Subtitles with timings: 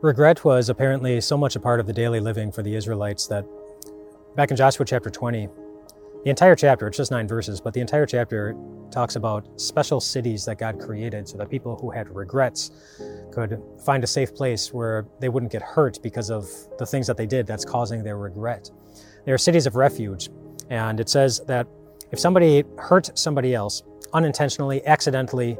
[0.00, 3.44] Regret was apparently so much a part of the daily living for the Israelites that
[4.36, 5.48] back in Joshua chapter 20,
[6.22, 8.54] the entire chapter, it's just nine verses, but the entire chapter
[8.92, 12.70] talks about special cities that God created so that people who had regrets
[13.32, 17.16] could find a safe place where they wouldn't get hurt because of the things that
[17.16, 18.70] they did that's causing their regret.
[19.26, 20.28] They are cities of refuge,
[20.70, 21.66] and it says that
[22.12, 25.58] if somebody hurt somebody else unintentionally, accidentally,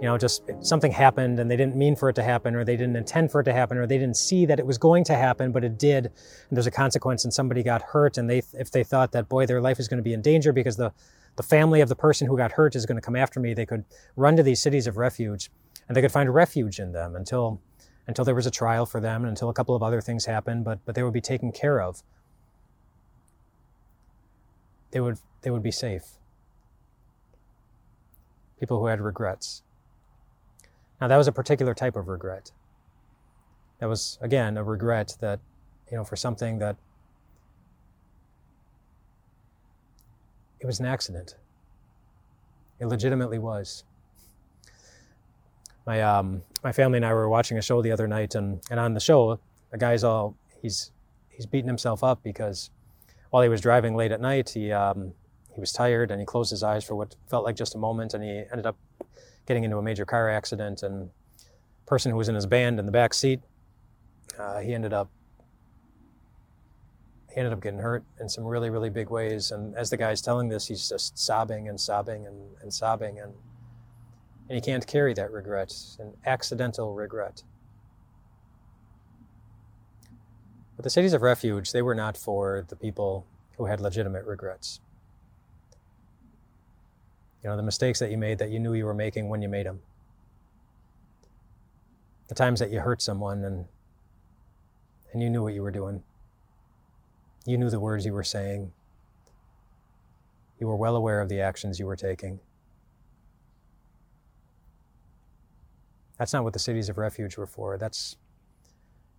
[0.00, 2.76] you know, just something happened and they didn't mean for it to happen, or they
[2.76, 5.14] didn't intend for it to happen, or they didn't see that it was going to
[5.14, 8.70] happen, but it did, and there's a consequence, and somebody got hurt, and they, if
[8.70, 10.92] they thought that boy, their life is going to be in danger because the
[11.36, 13.66] the family of the person who got hurt is going to come after me, they
[13.66, 13.84] could
[14.16, 15.50] run to these cities of refuge,
[15.86, 17.60] and they could find refuge in them until
[18.06, 20.64] until there was a trial for them, and until a couple of other things happened,
[20.64, 22.02] but but they would be taken care of.
[24.90, 26.18] They would they would be safe.
[28.58, 29.62] People who had regrets.
[31.00, 32.52] Now, that was a particular type of regret.
[33.80, 35.40] That was, again, a regret that,
[35.90, 36.76] you know, for something that
[40.60, 41.36] it was an accident.
[42.80, 43.84] It legitimately was.
[45.86, 48.80] My, um, my family and I were watching a show the other night, and, and
[48.80, 49.38] on the show,
[49.70, 50.90] the guy's all, he's,
[51.28, 52.70] he's beating himself up because
[53.30, 55.12] while he was driving late at night, he, um,
[55.52, 58.14] he was tired and he closed his eyes for what felt like just a moment,
[58.14, 58.76] and he ended up
[59.46, 61.10] getting into a major car accident, and
[61.86, 63.40] person who was in his band in the back seat,
[64.38, 65.08] uh, he ended up
[67.30, 69.50] he ended up getting hurt in some really really big ways.
[69.50, 73.32] And as the guy's telling this, he's just sobbing and sobbing and, and sobbing, and
[74.48, 77.42] and he can't carry that regret, an accidental regret.
[80.76, 84.80] But the cities of refuge, they were not for the people who had legitimate regrets.
[87.42, 89.48] You know, the mistakes that you made that you knew you were making when you
[89.48, 89.80] made them.
[92.28, 93.66] The times that you hurt someone and,
[95.12, 96.02] and you knew what you were doing.
[97.44, 98.72] You knew the words you were saying.
[100.58, 102.40] You were well aware of the actions you were taking.
[106.18, 107.76] That's not what the cities of refuge were for.
[107.76, 108.16] That's,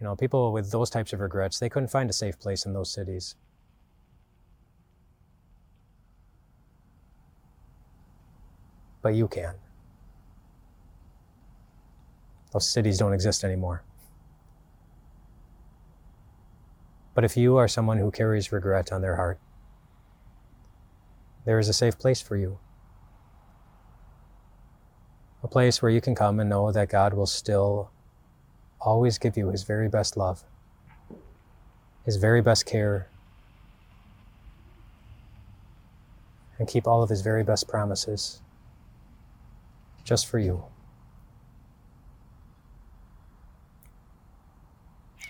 [0.00, 2.72] you know, people with those types of regrets, they couldn't find a safe place in
[2.72, 3.34] those cities.
[9.04, 9.54] But you can.
[12.54, 13.84] Those cities don't exist anymore.
[17.14, 19.38] But if you are someone who carries regret on their heart,
[21.44, 22.58] there is a safe place for you.
[25.42, 27.90] A place where you can come and know that God will still
[28.80, 30.44] always give you His very best love,
[32.06, 33.08] His very best care,
[36.58, 38.40] and keep all of His very best promises
[40.04, 40.62] just for you.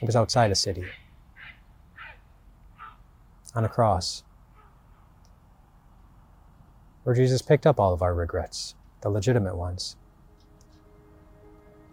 [0.02, 0.84] It was outside a city,
[3.54, 4.24] on a cross,
[7.04, 9.96] where Jesus picked up all of our regrets, the legitimate ones,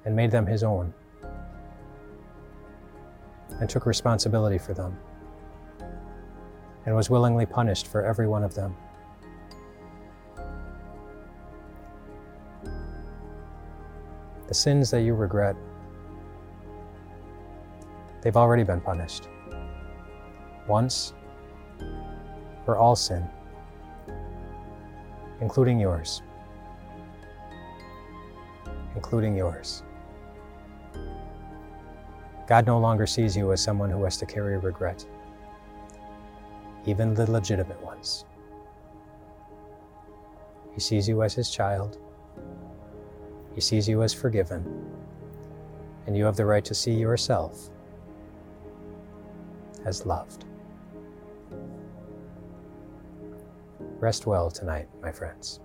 [0.04, 0.94] and made them his own,
[3.60, 4.98] and took responsibility for them,
[6.86, 8.76] and was willingly punished for every one of them.
[14.52, 15.56] The sins that you regret,
[18.22, 19.30] they've already been punished.
[20.68, 21.14] Once
[22.66, 23.26] for all sin,
[25.40, 26.22] including yours.
[28.94, 29.84] Including yours.
[32.46, 35.06] God no longer sees you as someone who has to carry regret,
[36.86, 38.26] even the legitimate ones.
[40.74, 42.00] He sees you as his child
[43.56, 44.64] he sees you as forgiven,
[46.08, 47.70] and you have the right to see yourself
[49.86, 50.46] as loved.
[54.00, 55.60] Rest well tonight, my friends.